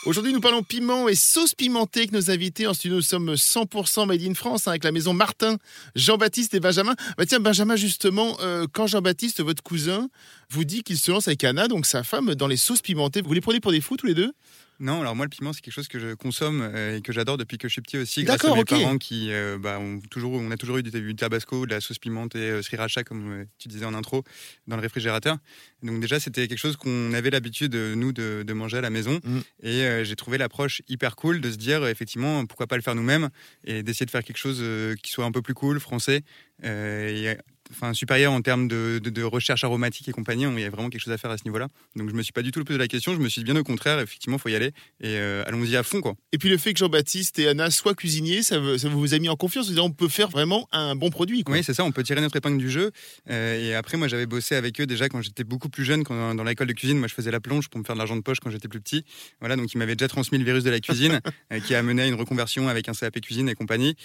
Aujourd'hui, 0.06 0.34
nous 0.34 0.40
parlons 0.40 0.62
piment 0.62 1.08
et 1.08 1.14
sauce 1.14 1.54
pimentée 1.54 2.00
avec 2.00 2.12
nos 2.12 2.30
invités. 2.30 2.66
En 2.66 2.74
studio, 2.74 2.96
nous 2.96 3.02
sommes 3.02 3.32
100% 3.32 4.06
Made 4.06 4.20
in 4.20 4.34
France 4.34 4.68
hein, 4.68 4.72
avec 4.72 4.84
la 4.84 4.92
maison 4.92 5.14
Martin, 5.14 5.56
Jean-Baptiste 5.94 6.52
et 6.52 6.60
Benjamin. 6.60 6.94
Bah 7.16 7.24
tiens, 7.24 7.40
Benjamin, 7.40 7.74
justement, 7.74 8.36
euh, 8.40 8.66
quand 8.70 8.86
Jean-Baptiste, 8.86 9.42
votre 9.42 9.62
cousin, 9.62 10.10
vous 10.50 10.64
dit 10.64 10.82
qu'il 10.82 10.98
se 10.98 11.10
lance 11.10 11.26
avec 11.26 11.42
Anna, 11.42 11.68
donc 11.68 11.86
sa 11.86 12.02
femme, 12.02 12.34
dans 12.34 12.48
les 12.48 12.58
sauces 12.58 12.82
pimentées, 12.82 13.22
vous 13.22 13.32
les 13.32 13.40
prenez 13.40 13.60
pour 13.60 13.72
des 13.72 13.80
fous 13.80 13.96
tous 13.96 14.06
les 14.06 14.14
deux? 14.14 14.34
Non, 14.80 15.00
alors 15.00 15.16
moi 15.16 15.24
le 15.24 15.30
piment 15.30 15.52
c'est 15.52 15.60
quelque 15.60 15.74
chose 15.74 15.88
que 15.88 15.98
je 15.98 16.14
consomme 16.14 16.60
euh, 16.62 16.96
et 16.96 17.00
que 17.00 17.12
j'adore 17.12 17.36
depuis 17.36 17.58
que 17.58 17.68
je 17.68 17.72
suis 17.72 17.80
petit 17.80 17.98
aussi. 17.98 18.24
Grâce 18.24 18.44
à 18.44 18.54
mes 18.54 18.60
ok. 18.60 18.68
parents 18.68 18.98
qui, 18.98 19.32
euh, 19.32 19.58
bah, 19.58 19.78
ont 19.78 20.00
toujours, 20.10 20.32
on 20.32 20.50
a 20.50 20.56
toujours 20.56 20.78
eu 20.78 20.82
du, 20.82 21.14
tabasco, 21.16 21.66
de 21.66 21.70
la 21.70 21.80
sauce 21.80 21.98
pimentée, 21.98 22.38
euh, 22.38 22.62
sriracha 22.62 23.04
comme 23.04 23.46
tu 23.58 23.68
disais 23.68 23.84
en 23.84 23.94
intro, 23.94 24.24
dans 24.66 24.76
le 24.76 24.82
réfrigérateur. 24.82 25.38
Donc 25.82 26.00
déjà 26.00 26.20
c'était 26.20 26.48
quelque 26.48 26.58
chose 26.58 26.76
qu'on 26.76 27.12
avait 27.12 27.30
l'habitude 27.30 27.74
nous 27.74 28.12
de, 28.12 28.44
de 28.46 28.52
manger 28.52 28.78
à 28.78 28.80
la 28.80 28.90
maison 28.90 29.20
Mm. 29.24 29.38
et 29.62 29.82
euh, 29.82 30.04
j'ai 30.04 30.16
trouvé 30.16 30.38
l'approche 30.38 30.82
hyper 30.88 31.16
cool 31.16 31.40
de 31.40 31.50
se 31.50 31.56
dire 31.56 31.86
effectivement 31.86 32.44
pourquoi 32.46 32.66
pas 32.66 32.76
le 32.76 32.82
faire 32.82 32.94
nous-mêmes 32.94 33.30
et 33.64 33.82
d'essayer 33.82 34.06
de 34.06 34.10
faire 34.10 34.24
quelque 34.24 34.38
chose 34.38 34.62
qui 35.02 35.10
soit 35.10 35.24
un 35.24 35.32
peu 35.32 35.42
plus 35.42 35.54
cool, 35.54 35.80
français. 35.80 36.22
et, 36.62 37.36
Enfin, 37.76 37.92
supérieur 37.94 38.32
en 38.32 38.40
termes 38.42 38.68
de, 38.68 39.00
de- 39.02 39.10
de 39.10 39.22
recherche 39.22 39.64
aromatique 39.64 40.08
et 40.08 40.12
compagnie, 40.12 40.44
il 40.44 40.60
y 40.60 40.64
a 40.64 40.70
vraiment 40.70 40.90
quelque 40.90 41.02
chose 41.02 41.12
à 41.12 41.18
faire 41.18 41.30
à 41.30 41.38
ce 41.38 41.44
niveau-là. 41.44 41.68
Donc 41.96 42.08
je 42.10 42.14
me 42.14 42.22
suis 42.22 42.32
pas 42.32 42.42
du 42.42 42.50
tout 42.52 42.62
posé 42.64 42.78
la 42.78 42.88
question, 42.88 43.12
je 43.14 43.18
me 43.18 43.28
suis 43.28 43.40
dit 43.42 43.44
bien 43.50 43.56
au 43.60 43.64
contraire, 43.64 43.98
effectivement, 44.00 44.38
faut 44.38 44.48
y 44.48 44.54
aller 44.54 44.68
et 45.00 45.16
euh, 45.18 45.42
allons-y 45.46 45.76
à 45.76 45.82
fond 45.82 46.00
quoi. 46.00 46.14
Et 46.32 46.38
puis 46.38 46.48
le 46.48 46.56
fait 46.58 46.72
que 46.72 46.78
Jean-Baptiste 46.78 47.38
et 47.38 47.48
Anna 47.48 47.70
soient 47.70 47.94
cuisiniers, 47.94 48.42
ça, 48.42 48.58
vous- 48.58 48.78
ça 48.78 48.88
vous 48.88 49.14
a 49.14 49.18
mis 49.18 49.28
en 49.28 49.36
confiance. 49.36 49.68
Vous 49.68 49.74
dire, 49.74 49.84
on 49.84 49.90
peut 49.90 50.08
faire 50.08 50.28
vraiment 50.28 50.68
un 50.72 50.94
bon 50.96 51.10
produit. 51.10 51.42
Quoi. 51.44 51.56
Oui, 51.56 51.64
c'est 51.64 51.74
ça, 51.74 51.84
on 51.84 51.92
peut 51.92 52.02
tirer 52.02 52.20
notre 52.20 52.36
épingle 52.36 52.58
du 52.58 52.70
jeu. 52.70 52.90
Euh, 53.30 53.60
et 53.70 53.74
après, 53.74 53.96
moi, 53.96 54.08
j'avais 54.08 54.26
bossé 54.26 54.54
avec 54.54 54.80
eux 54.80 54.86
déjà 54.86 55.08
quand 55.08 55.20
j'étais 55.22 55.44
beaucoup 55.44 55.68
plus 55.68 55.84
jeune, 55.84 56.04
quand, 56.04 56.34
dans 56.34 56.44
l'école 56.44 56.66
de 56.68 56.72
cuisine. 56.72 56.98
Moi, 56.98 57.08
je 57.08 57.14
faisais 57.14 57.30
la 57.30 57.40
plonge 57.40 57.68
pour 57.68 57.78
me 57.80 57.84
faire 57.84 57.94
de 57.94 57.98
l'argent 57.98 58.16
de 58.16 58.22
poche 58.22 58.38
quand 58.40 58.50
j'étais 58.50 58.68
plus 58.68 58.80
petit. 58.80 59.04
Voilà, 59.40 59.56
donc 59.56 59.72
ils 59.72 59.78
m'avaient 59.78 59.96
déjà 59.96 60.08
transmis 60.08 60.38
le 60.38 60.44
virus 60.44 60.64
de 60.64 60.70
la 60.70 60.80
cuisine, 60.80 61.20
euh, 61.52 61.60
qui 61.60 61.74
a 61.74 61.82
mené 61.82 62.02
à 62.02 62.06
une 62.06 62.14
reconversion 62.14 62.68
avec 62.68 62.88
un 62.88 62.92
CAP 62.92 63.20
cuisine 63.20 63.48
et 63.48 63.54
compagnie. 63.54 63.96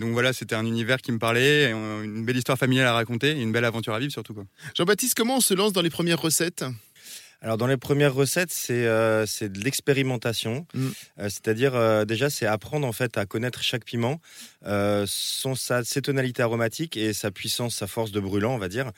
Donc 0.00 0.12
voilà, 0.12 0.32
c'était 0.32 0.54
un 0.54 0.64
univers 0.66 0.98
qui 0.98 1.10
me 1.12 1.18
parlait, 1.18 1.70
une 1.72 2.24
belle 2.24 2.36
histoire 2.36 2.58
familiale 2.58 2.86
à 2.86 2.92
raconter, 2.92 3.17
et 3.24 3.32
une 3.32 3.52
belle 3.52 3.64
aventure 3.64 3.94
à 3.94 3.98
vivre 3.98 4.12
surtout. 4.12 4.34
Quoi. 4.34 4.44
Jean-Baptiste, 4.76 5.14
comment 5.14 5.36
on 5.36 5.40
se 5.40 5.54
lance 5.54 5.72
dans 5.72 5.82
les 5.82 5.90
premières 5.90 6.20
recettes? 6.20 6.64
Alors 7.40 7.56
dans 7.56 7.68
les 7.68 7.76
premières 7.76 8.14
recettes, 8.14 8.50
c'est 8.50 8.84
euh, 8.86 9.24
c'est 9.24 9.48
de 9.52 9.60
l'expérimentation, 9.62 10.66
Mm. 10.74 10.86
Euh, 11.20 11.28
c'est-à-dire 11.28 11.76
euh, 11.76 12.04
déjà 12.04 12.30
c'est 12.30 12.46
apprendre 12.46 12.84
en 12.84 12.92
fait 12.92 13.16
à 13.16 13.26
connaître 13.26 13.62
chaque 13.62 13.84
piment, 13.84 14.20
euh, 14.66 15.04
son 15.08 15.54
sa, 15.54 15.84
ses 15.84 16.02
tonalités 16.02 16.42
aromatiques 16.42 16.96
et 16.96 17.12
sa 17.12 17.30
puissance, 17.30 17.76
sa 17.76 17.86
force 17.86 18.10
de 18.10 18.18
brûlant, 18.18 18.54
on 18.54 18.58
va 18.58 18.68
dire. 18.68 18.90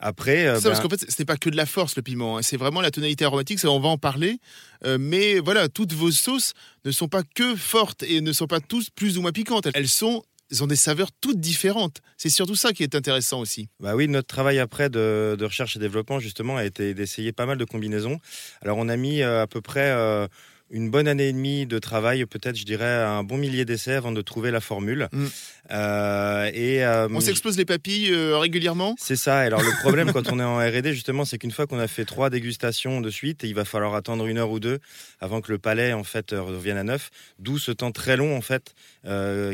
Après, 0.00 0.44
euh, 0.44 0.56
C'est 0.56 0.62
ça, 0.62 0.68
parce 0.70 0.80
ben, 0.80 0.88
qu'en 0.88 0.96
fait, 0.96 1.08
ce 1.08 1.14
n'est 1.20 1.24
pas 1.24 1.36
que 1.36 1.48
de 1.50 1.56
la 1.56 1.66
force, 1.66 1.94
le 1.94 2.02
piment. 2.02 2.38
hein. 2.38 2.42
C'est 2.42 2.56
vraiment 2.56 2.80
la 2.80 2.90
tonalité 2.90 3.24
aromatique, 3.26 3.60
ça, 3.60 3.70
on 3.70 3.78
va 3.78 3.88
en 3.90 3.98
parler. 3.98 4.40
Euh, 4.84 4.98
mais 5.00 5.38
voilà, 5.38 5.68
toutes 5.68 5.92
vos 5.92 6.10
sauces 6.10 6.52
ne 6.84 6.90
sont 6.90 7.06
pas 7.08 7.22
que 7.22 7.54
fortes 7.54 8.02
et 8.02 8.20
ne 8.20 8.32
sont 8.32 8.48
pas 8.48 8.58
tous 8.60 8.90
plus 8.90 9.18
ou 9.18 9.22
moins 9.22 9.30
piquantes. 9.32 9.68
Elles 9.72 9.88
sont, 9.88 10.24
elles 10.50 10.62
ont 10.62 10.66
des 10.66 10.76
saveurs 10.76 11.10
toutes 11.20 11.40
différentes. 11.40 12.00
C'est 12.16 12.30
surtout 12.30 12.56
ça 12.56 12.72
qui 12.72 12.82
est 12.82 12.94
intéressant 12.94 13.40
aussi. 13.40 13.68
Bah 13.80 13.94
oui, 13.94 14.08
notre 14.08 14.28
travail 14.28 14.58
après 14.58 14.90
de, 14.90 15.36
de 15.38 15.44
recherche 15.44 15.76
et 15.76 15.78
développement 15.78 16.18
justement 16.20 16.56
a 16.56 16.64
été 16.64 16.94
d'essayer 16.94 17.32
pas 17.32 17.46
mal 17.46 17.58
de 17.58 17.64
combinaisons. 17.64 18.18
Alors 18.62 18.78
on 18.78 18.88
a 18.88 18.96
mis 18.96 19.22
euh, 19.22 19.42
à 19.42 19.46
peu 19.46 19.60
près 19.60 19.90
euh, 19.90 20.26
une 20.70 20.90
bonne 20.90 21.08
année 21.08 21.28
et 21.28 21.32
demie 21.32 21.66
de 21.66 21.78
travail, 21.78 22.24
peut-être 22.26 22.56
je 22.56 22.64
dirais 22.64 23.02
un 23.02 23.22
bon 23.22 23.36
millier 23.36 23.64
d'essais 23.64 23.94
avant 23.94 24.12
de 24.12 24.22
trouver 24.22 24.50
la 24.50 24.60
formule. 24.60 25.08
Mm. 25.12 25.26
Euh, 25.70 26.50
et 26.52 26.84
euh, 26.84 27.08
On 27.10 27.20
s'explose 27.20 27.56
les 27.56 27.64
papilles 27.64 28.10
euh, 28.12 28.36
régulièrement. 28.38 28.94
c'est 28.98 29.16
ça. 29.16 29.38
Alors 29.38 29.62
le 29.62 29.70
problème 29.80 30.12
quand 30.12 30.30
on 30.30 30.38
est 30.38 30.44
en 30.44 30.58
R&D 30.58 30.92
justement, 30.92 31.24
c'est 31.24 31.38
qu'une 31.38 31.50
fois 31.50 31.66
qu'on 31.66 31.78
a 31.78 31.88
fait 31.88 32.04
trois 32.04 32.30
dégustations 32.30 33.00
de 33.00 33.10
suite, 33.10 33.42
il 33.44 33.54
va 33.54 33.64
falloir 33.64 33.94
attendre 33.94 34.26
une 34.26 34.38
heure 34.38 34.50
ou 34.50 34.60
deux 34.60 34.78
avant 35.20 35.40
que 35.40 35.50
le 35.52 35.58
palais 35.58 35.92
en 35.92 36.04
fait 36.04 36.32
revienne 36.32 36.76
à 36.76 36.84
neuf. 36.84 37.10
D'où 37.38 37.58
ce 37.58 37.72
temps 37.72 37.92
très 37.92 38.16
long 38.16 38.36
en 38.36 38.40
fait 38.40 38.74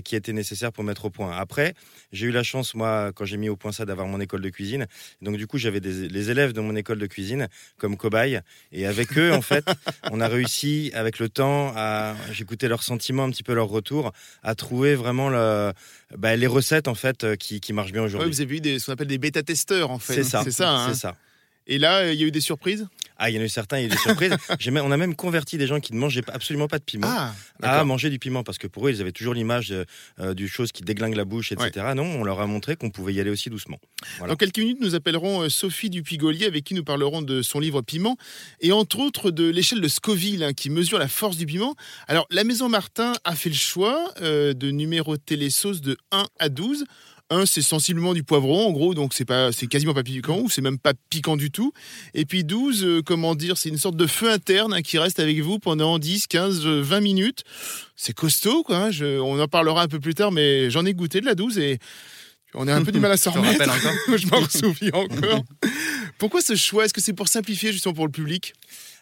qui 0.04 0.16
était 0.16 0.32
nécessaire 0.32 0.72
pour 0.72 0.84
mettre 0.84 1.06
au 1.06 1.10
point. 1.10 1.36
Après, 1.36 1.74
j'ai 2.12 2.26
eu 2.26 2.30
la 2.30 2.42
chance 2.42 2.74
moi 2.74 3.10
quand 3.14 3.24
j'ai 3.24 3.36
mis 3.36 3.48
au 3.48 3.56
point 3.56 3.72
ça 3.72 3.84
d'avoir 3.84 4.06
mon 4.06 4.20
école 4.20 4.40
de 4.40 4.48
cuisine. 4.48 4.86
Donc 5.22 5.36
du 5.36 5.46
coup 5.46 5.58
j'avais 5.58 5.80
les 5.80 6.30
élèves 6.30 6.52
de 6.52 6.60
mon 6.60 6.74
école 6.76 6.98
de 6.98 7.06
cuisine 7.06 7.48
comme 7.78 7.96
cobayes 7.96 8.40
et 8.72 8.86
avec 8.86 9.16
eux 9.16 9.32
en 9.32 9.42
fait 9.42 9.64
on 10.10 10.20
a 10.20 10.28
réussi 10.28 10.90
avec 10.94 11.18
le 11.18 11.28
temps 11.28 11.72
à 11.76 12.14
j'écoutais 12.32 12.68
leurs 12.68 12.82
sentiments 12.82 13.24
un 13.24 13.30
petit 13.30 13.42
peu 13.42 13.54
leur 13.54 13.68
retour 13.68 14.12
à 14.42 14.54
trouver 14.54 14.94
vraiment 14.94 15.28
le, 15.28 15.72
bah, 16.18 16.36
les 16.36 16.46
recettes 16.46 16.88
en 16.88 16.94
fait 16.94 17.24
euh, 17.24 17.36
qui, 17.36 17.60
qui 17.60 17.72
marchent 17.72 17.92
bien 17.92 18.02
Ouais, 18.02 18.06
aujourd'hui. 18.08 18.30
vous 18.30 18.40
avez 18.40 18.56
eu 18.56 18.60
des, 18.60 18.78
ce 18.78 18.86
qu'on 18.86 18.92
appelle 18.92 19.06
des 19.06 19.18
bêta-testeurs, 19.18 19.90
en 19.90 19.98
fait. 19.98 20.14
c'est 20.14 20.24
ça, 20.24 20.42
C'est 20.44 20.50
ça. 20.50 20.70
hein. 20.70 20.88
c'est 20.92 20.98
ça. 21.00 21.16
Et 21.70 21.78
là, 21.78 22.12
il 22.12 22.20
y 22.20 22.24
a 22.24 22.26
eu 22.26 22.30
des 22.32 22.40
surprises? 22.40 22.86
Ah, 23.22 23.28
il 23.30 23.36
y 23.36 23.38
en 23.38 23.42
a 23.42 23.44
eu 23.44 23.48
certains, 23.50 23.78
il 23.78 23.82
y 23.82 23.84
a 23.84 23.86
eu 23.86 23.90
des 23.90 23.96
surprises. 23.98 24.34
Même- 24.70 24.82
on 24.84 24.90
a 24.90 24.96
même 24.96 25.14
converti 25.14 25.56
des 25.58 25.66
gens 25.66 25.78
qui 25.78 25.92
ne 25.92 25.98
mangeaient 25.98 26.22
absolument 26.32 26.68
pas 26.68 26.78
de 26.78 26.84
piment 26.84 27.06
Ah, 27.08 27.34
à 27.62 27.84
manger 27.84 28.08
du 28.10 28.18
piment 28.18 28.42
parce 28.42 28.56
que 28.58 28.66
pour 28.66 28.88
eux, 28.88 28.90
ils 28.92 29.00
avaient 29.02 29.12
toujours 29.12 29.34
l'image 29.34 29.70
euh, 29.72 29.84
euh, 30.20 30.32
du 30.34 30.48
chose 30.48 30.72
qui 30.72 30.82
déglingue 30.82 31.14
la 31.14 31.24
bouche, 31.26 31.52
etc. 31.52 31.92
Non, 31.94 32.02
on 32.04 32.24
leur 32.24 32.40
a 32.40 32.46
montré 32.46 32.76
qu'on 32.76 32.90
pouvait 32.90 33.12
y 33.14 33.20
aller 33.20 33.30
aussi 33.30 33.50
doucement. 33.50 33.78
voilà. 34.18 34.32
Dans 34.32 34.36
quelques 34.36 34.58
minutes, 34.58 34.78
nous 34.80 34.94
appellerons 34.94 35.42
euh, 35.42 35.48
Sophie 35.48 35.90
Dupigolier, 35.90 36.46
avec 36.46 36.64
qui 36.64 36.74
nous 36.74 36.82
parlerons 36.82 37.20
de 37.22 37.42
son 37.42 37.60
livre 37.60 37.82
Piment, 37.82 38.16
et 38.60 38.72
entre 38.72 38.98
autres 39.00 39.30
de 39.30 39.48
l'échelle 39.48 39.80
de 39.82 39.88
Scoville, 39.88 40.42
hein, 40.42 40.52
qui 40.54 40.70
mesure 40.70 40.98
la 40.98 41.08
force 41.08 41.36
du 41.36 41.44
piment. 41.46 41.76
Alors, 42.08 42.26
la 42.30 42.42
Maison 42.42 42.68
Martin 42.70 43.12
a 43.24 43.36
fait 43.36 43.50
le 43.50 43.54
choix 43.54 44.12
euh, 44.22 44.54
de 44.54 44.70
numéroter 44.70 45.36
les 45.36 45.50
sauces 45.50 45.82
de 45.82 45.96
1 46.10 46.24
à 46.38 46.48
12. 46.48 46.84
1, 47.30 47.46
c'est 47.46 47.62
sensiblement 47.62 48.12
du 48.12 48.22
poivron, 48.24 48.66
en 48.68 48.72
gros, 48.72 48.94
donc 48.94 49.14
c'est 49.14 49.24
pas, 49.24 49.52
c'est 49.52 49.66
quasiment 49.68 49.94
pas 49.94 50.02
piquant, 50.02 50.38
ou 50.40 50.50
c'est 50.50 50.60
même 50.62 50.78
pas 50.78 50.92
piquant 51.10 51.36
du 51.36 51.50
tout. 51.50 51.72
Et 52.14 52.24
puis 52.24 52.44
12, 52.44 52.84
euh, 52.84 53.02
comment 53.02 53.34
dire, 53.34 53.56
c'est 53.56 53.68
une 53.68 53.78
sorte 53.78 53.96
de 53.96 54.06
feu 54.06 54.30
interne 54.30 54.74
hein, 54.74 54.82
qui 54.82 54.98
reste 54.98 55.20
avec 55.20 55.38
vous 55.40 55.58
pendant 55.58 55.98
10, 55.98 56.26
15, 56.26 56.66
euh, 56.66 56.80
20 56.82 57.00
minutes. 57.00 57.44
C'est 57.96 58.12
costaud, 58.14 58.62
quoi. 58.62 58.76
hein, 58.76 58.90
je- 58.90 59.18
on 59.20 59.40
en 59.40 59.48
parlera 59.48 59.82
un 59.82 59.88
peu 59.88 60.00
plus 60.00 60.14
tard, 60.14 60.32
mais 60.32 60.70
j'en 60.70 60.84
ai 60.84 60.92
goûté 60.94 61.20
de 61.20 61.26
la 61.26 61.34
12 61.34 61.58
et 61.58 61.78
on 62.54 62.66
a 62.66 62.74
un 62.74 62.82
peu 62.82 62.90
du 62.92 62.98
mal 63.00 63.12
à 63.12 63.16
s'en 63.16 63.30
remettre. 63.30 63.62
encore. 63.62 63.92
je 64.18 64.26
m'en 64.26 64.48
souviens 64.48 64.92
encore. 64.94 65.44
Pourquoi 66.18 66.40
ce 66.42 66.56
choix? 66.56 66.84
Est-ce 66.84 66.92
que 66.94 67.00
c'est 67.00 67.12
pour 67.12 67.28
simplifier 67.28 67.72
justement 67.72 67.94
pour 67.94 68.06
le 68.06 68.12
public? 68.12 68.54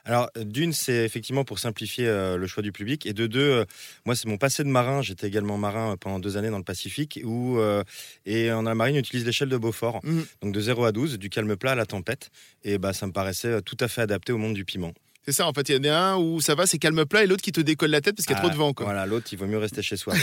Alors, 0.05 0.31
d'une, 0.37 0.73
c'est 0.73 1.05
effectivement 1.05 1.45
pour 1.45 1.59
simplifier 1.59 2.07
euh, 2.07 2.37
le 2.37 2.47
choix 2.47 2.63
du 2.63 2.73
public. 2.73 3.07
Et 3.07 3.13
de 3.13 3.27
deux, 3.27 3.41
euh, 3.41 3.65
moi, 4.07 4.15
c'est 4.15 4.27
mon 4.27 4.39
passé 4.39 4.65
de 4.65 4.69
marin. 4.69 5.03
J'étais 5.03 5.27
également 5.27 5.59
marin 5.59 5.93
euh, 5.93 5.97
pendant 5.97 6.19
deux 6.19 6.37
années 6.37 6.51
dans 6.51 6.59
le 6.59 6.65
Pacifique. 6.65 7.21
Où, 7.25 7.59
euh, 7.59 7.83
et 8.27 8.51
en 8.53 8.63
la 8.63 8.75
marine, 8.75 8.97
on 8.97 9.01
utilise 9.01 9.27
l'échelle 9.27 9.49
de 9.49 9.57
Beaufort. 9.57 10.01
Mhm. 10.05 10.27
Donc 10.43 10.53
de 10.55 10.61
0 10.61 10.85
à 10.85 10.93
12, 10.93 11.19
du 11.19 11.31
calme 11.31 11.57
plat 11.57 11.73
à 11.73 11.75
la 11.75 11.87
tempête. 11.87 12.31
Et 12.65 12.79
bah, 12.79 12.93
ça 12.93 13.07
me 13.07 13.13
paraissait 13.13 13.49
euh, 13.49 13.61
tout 13.61 13.77
à 13.81 13.89
fait 13.89 14.03
adapté 14.03 14.33
au 14.33 14.39
monde 14.39 14.55
du 14.55 14.65
piment. 14.65 14.93
C'est 15.25 15.33
ça, 15.33 15.47
en 15.47 15.53
fait, 15.53 15.69
il 15.69 15.77
y 15.77 15.89
en 15.89 15.93
a 15.93 15.95
un 15.95 16.17
où 16.17 16.41
ça 16.41 16.55
va, 16.55 16.67
c'est 16.67 16.79
calme 16.79 17.05
plat, 17.05 17.23
et 17.23 17.27
l'autre 17.27 17.43
qui 17.43 17.53
te 17.53 17.61
décolle 17.61 17.91
la 17.91 18.01
tête 18.01 18.17
parce 18.17 18.25
qu'il 18.25 18.35
y 18.35 18.39
a 18.39 18.41
trop 18.41 18.49
de 18.49 18.57
vent. 18.57 18.73
Quoi. 18.73 18.87
Voilà, 18.87 19.05
l'autre, 19.05 19.27
il 19.31 19.37
vaut 19.37 19.47
mieux 19.47 19.59
rester 19.59 19.83
chez 19.83 19.99
soi. 19.99 20.15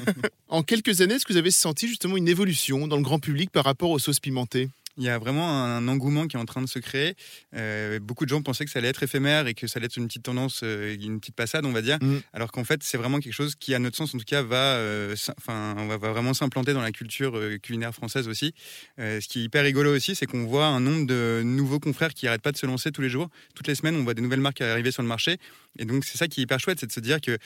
en 0.48 0.62
quelques 0.62 1.02
années, 1.02 1.16
est-ce 1.16 1.26
que 1.26 1.34
vous 1.34 1.38
avez 1.38 1.50
senti 1.50 1.86
justement 1.86 2.16
une 2.16 2.28
évolution 2.28 2.86
dans 2.86 2.96
le 2.96 3.02
grand 3.02 3.18
public 3.18 3.50
par 3.50 3.64
rapport 3.64 3.90
aux 3.90 3.98
sauces 3.98 4.20
pimentées? 4.20 4.70
Il 4.96 5.04
y 5.04 5.08
a 5.08 5.18
vraiment 5.18 5.64
un 5.64 5.86
engouement 5.88 6.26
qui 6.26 6.36
est 6.36 6.40
en 6.40 6.44
train 6.44 6.62
de 6.62 6.68
se 6.68 6.78
créer. 6.78 7.14
Euh, 7.54 7.98
beaucoup 8.00 8.24
de 8.24 8.30
gens 8.30 8.42
pensaient 8.42 8.64
que 8.64 8.70
ça 8.70 8.78
allait 8.78 8.88
être 8.88 9.02
éphémère 9.02 9.46
et 9.46 9.54
que 9.54 9.66
ça 9.66 9.78
allait 9.78 9.86
être 9.86 9.96
une 9.96 10.06
petite 10.06 10.22
tendance, 10.22 10.60
euh, 10.62 10.94
une 10.94 11.20
petite 11.20 11.34
passade, 11.34 11.64
on 11.64 11.72
va 11.72 11.82
dire. 11.82 11.98
Mm. 12.00 12.18
Alors 12.32 12.52
qu'en 12.52 12.64
fait, 12.64 12.82
c'est 12.82 12.96
vraiment 12.96 13.18
quelque 13.18 13.32
chose 13.32 13.54
qui, 13.56 13.74
à 13.74 13.78
notre 13.78 13.96
sens, 13.96 14.14
en 14.14 14.18
tout 14.18 14.24
cas, 14.24 14.42
va, 14.42 14.76
euh, 14.76 15.16
enfin, 15.38 15.74
va, 15.88 15.96
vraiment 15.96 16.34
s'implanter 16.34 16.74
dans 16.74 16.82
la 16.82 16.92
culture 16.92 17.38
culinaire 17.62 17.94
française 17.94 18.28
aussi. 18.28 18.54
ce 18.98 19.26
qui 19.26 19.40
est 19.40 19.44
hyper 19.44 19.64
rigolo 19.64 19.94
aussi, 19.94 20.14
c'est 20.14 20.26
qu'on 20.26 20.44
voit 20.44 20.66
un 20.66 20.80
nombre 20.80 21.06
de 21.06 21.42
nouveaux 21.44 21.80
confrères 21.80 22.14
qui 22.14 22.26
n'arrêtent 22.26 22.42
pas 22.42 22.52
de 22.52 22.56
se 22.56 22.66
lancer 22.66 22.92
tous 22.92 23.02
les 23.02 23.08
jours. 23.08 23.28
Toutes 23.54 23.66
les 23.66 23.74
semaines, 23.74 23.96
on 23.96 24.04
voit 24.04 24.14
des 24.14 24.22
nouvelles 24.22 24.40
marques 24.40 24.60
arriver 24.60 24.90
sur 24.90 25.02
le 25.02 25.08
marché. 25.08 25.38
Et 25.78 25.84
donc, 25.84 26.04
c'est 26.04 26.18
ça 26.18 26.28
qui 26.28 26.40
est 26.40 26.44
hyper 26.44 26.60
chouette, 26.60 26.78
c'est 26.80 26.86
de 26.86 26.92
se 26.92 27.00
dire 27.00 27.20
que 27.20 27.38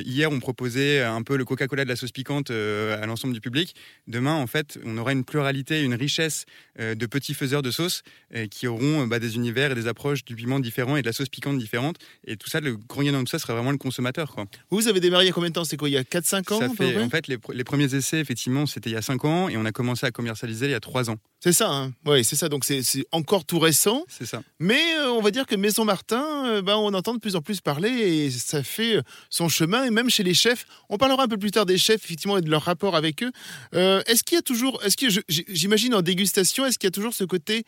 hier, 0.00 0.30
on 0.30 0.40
proposait 0.40 1.02
un 1.02 1.22
peu 1.22 1.36
le 1.36 1.44
Coca-Cola 1.44 1.84
de 1.84 1.88
la 1.88 1.96
sauce 1.96 2.12
piquante 2.12 2.50
à 2.50 3.06
l'ensemble 3.06 3.34
du 3.34 3.40
public. 3.40 3.74
Demain, 4.06 4.34
en 4.34 4.46
fait, 4.46 4.78
on 4.84 4.96
aura 4.98 5.12
une 5.12 5.24
pluralité, 5.24 5.82
une 5.82 5.94
richesse 5.94 6.44
euh, 6.78 6.94
de 6.94 7.06
petits 7.06 7.34
faiseurs 7.34 7.62
de 7.62 7.70
sauce 7.70 8.02
euh, 8.34 8.46
qui 8.46 8.66
auront 8.66 9.02
euh, 9.02 9.06
bah, 9.06 9.18
des 9.18 9.36
univers 9.36 9.72
et 9.72 9.74
des 9.74 9.86
approches 9.86 10.24
du 10.24 10.34
piment 10.34 10.60
différents 10.60 10.96
et 10.96 11.02
de 11.02 11.06
la 11.06 11.12
sauce 11.12 11.28
piquante 11.28 11.58
différente. 11.58 11.96
Et 12.26 12.36
tout 12.36 12.50
ça, 12.50 12.60
le 12.60 12.76
grand 12.76 13.02
gagnant 13.02 13.20
de 13.20 13.24
tout 13.24 13.30
ça 13.30 13.38
sera 13.38 13.54
vraiment 13.54 13.70
le 13.70 13.78
consommateur. 13.78 14.32
Quoi. 14.32 14.46
Vous 14.70 14.88
avez 14.88 15.00
démarré 15.00 15.24
il 15.24 15.28
y 15.28 15.30
a 15.30 15.32
combien 15.32 15.50
de 15.50 15.54
temps? 15.54 15.64
C'est 15.64 15.76
quoi 15.76 15.88
Il 15.88 15.92
y 15.92 15.98
a 15.98 16.02
4-5 16.02 16.52
ans 16.52 16.60
ça 16.60 16.68
fait, 16.68 16.98
En 16.98 17.08
fait, 17.08 17.28
les, 17.28 17.38
les, 17.52 17.64
premiers 17.64 17.94
essais, 17.94 18.20
effectivement, 18.20 18.66
c'était 18.66 18.90
il 18.90 18.94
y 18.94 18.96
a 18.96 19.02
5 19.02 19.24
ans 19.24 19.48
et 19.48 19.56
on 19.56 19.64
a 19.64 19.72
commencé 19.72 20.06
à 20.06 20.10
commercialiser 20.10 20.66
il 20.66 20.72
y 20.72 20.74
a 20.74 20.80
3 20.80 21.10
ans. 21.10 21.16
C'est 21.46 21.52
ça, 21.52 21.70
hein 21.70 21.92
oui, 22.06 22.24
c'est 22.24 22.34
ça. 22.34 22.48
Donc 22.48 22.64
c'est 22.64 22.82
encore 23.12 23.44
tout 23.44 23.60
récent. 23.60 24.04
C'est 24.08 24.26
ça. 24.26 24.42
Mais 24.58 24.82
on 24.98 25.20
va 25.20 25.30
dire 25.30 25.46
que 25.46 25.54
Maison 25.54 25.84
Martin, 25.84 26.60
ben, 26.60 26.74
on 26.74 26.92
entend 26.92 27.14
de 27.14 27.20
plus 27.20 27.36
en 27.36 27.40
plus 27.40 27.60
parler 27.60 27.88
et 27.88 28.30
ça 28.32 28.64
fait 28.64 28.98
son 29.30 29.48
chemin. 29.48 29.84
Et 29.84 29.90
même 29.90 30.10
chez 30.10 30.24
les 30.24 30.34
chefs, 30.34 30.66
on 30.88 30.98
parlera 30.98 31.22
un 31.22 31.28
peu 31.28 31.36
plus 31.36 31.52
tard 31.52 31.64
des 31.64 31.78
chefs, 31.78 32.04
effectivement, 32.04 32.36
et 32.36 32.40
de 32.40 32.50
leur 32.50 32.62
rapport 32.62 32.96
avec 32.96 33.22
eux. 33.22 33.30
est-ce 33.72 34.24
qu'il 34.24 34.34
y 34.34 34.38
a 34.38 34.42
toujours, 34.42 34.82
est-ce 34.82 34.96
que 34.96 35.22
j'imagine 35.28 35.94
en 35.94 36.02
dégustation, 36.02 36.66
est-ce 36.66 36.80
qu'il 36.80 36.88
y 36.88 36.90
a 36.90 36.90
toujours 36.90 37.14
ce 37.14 37.22
côté 37.22 37.64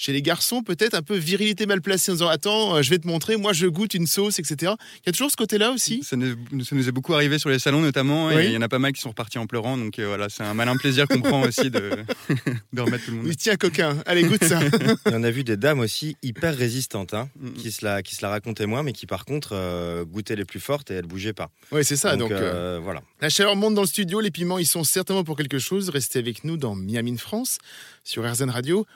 chez 0.00 0.14
les 0.14 0.22
garçons, 0.22 0.62
peut-être 0.62 0.94
un 0.94 1.02
peu 1.02 1.14
virilité 1.14 1.66
mal 1.66 1.82
placée 1.82 2.10
en 2.10 2.14
disant 2.14 2.28
Attends, 2.28 2.76
euh, 2.76 2.82
je 2.82 2.88
vais 2.88 2.98
te 2.98 3.06
montrer, 3.06 3.36
moi 3.36 3.52
je 3.52 3.66
goûte 3.66 3.92
une 3.92 4.06
sauce, 4.06 4.38
etc. 4.38 4.72
Il 4.94 5.06
y 5.06 5.08
a 5.10 5.12
toujours 5.12 5.30
ce 5.30 5.36
côté-là 5.36 5.72
aussi? 5.72 6.02
Ça 6.02 6.16
nous, 6.16 6.26
est 6.26 6.92
beaucoup 6.92 7.12
arrivé 7.12 7.38
sur 7.38 7.50
les 7.50 7.58
salons 7.58 7.82
notamment, 7.82 8.30
et 8.30 8.46
il 8.46 8.52
y 8.52 8.56
en 8.56 8.62
a 8.62 8.68
pas 8.68 8.78
mal 8.78 8.92
qui 8.92 9.02
sont 9.02 9.10
repartis 9.10 9.36
en 9.36 9.46
pleurant, 9.46 9.76
donc 9.76 9.98
euh, 9.98 10.06
voilà, 10.06 10.30
c'est 10.30 10.42
un 10.42 10.54
malin 10.54 10.78
plaisir 10.78 11.06
qu'on 11.06 11.20
prend 11.20 11.42
aussi 11.42 11.70
de, 11.70 11.90
de, 12.72 12.80
remettre 12.80 13.04
tout 13.04 13.10
le 13.10 13.18
monde. 13.18 13.26
Oui, 13.26 13.36
tiens, 13.36 13.56
coquin, 13.56 13.98
allez, 14.06 14.22
goûte 14.22 14.42
ça. 14.42 14.60
on 15.04 15.22
a 15.22 15.30
vu 15.30 15.44
des 15.44 15.58
dames 15.58 15.80
aussi 15.80 16.16
hyper 16.22 16.56
résistantes, 16.56 17.12
hein, 17.12 17.28
mm, 17.38 17.50
qui, 17.52 17.70
se 17.70 17.84
la, 17.84 18.02
qui 18.02 18.14
se 18.14 18.22
la 18.22 18.30
racontaient 18.30 18.64
moins, 18.64 18.82
mais 18.82 18.94
qui 18.94 19.04
par 19.04 19.26
contre 19.26 19.50
euh, 19.52 20.06
goûtaient 20.06 20.36
les 20.36 20.46
plus 20.46 20.60
fortes 20.60 20.90
et 20.90 20.94
elles 20.94 21.06
bougeaient 21.06 21.34
pas. 21.34 21.50
Oui, 21.72 21.84
c'est 21.84 21.96
ça. 21.96 22.16
Donc, 22.16 22.32
voilà. 22.32 23.02
La 23.20 23.28
chaleur 23.28 23.54
monte 23.54 23.74
dans 23.74 23.82
le 23.82 23.86
studio, 23.86 24.20
les 24.20 24.30
piments, 24.30 24.58
ils 24.58 24.64
sont 24.64 24.82
certainement 24.82 25.24
pour 25.24 25.36
quelque 25.36 25.58
chose. 25.58 25.90
Restez 25.90 26.18
avec 26.18 26.42
nous 26.44 26.56
dans 26.56 26.74
Miami, 26.74 27.18
France, 27.18 27.58
sur 28.02 28.24
RZN 28.24 28.48
Radio. 28.48 28.86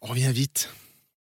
On 0.00 0.08
revient 0.08 0.32
vite. 0.32 0.68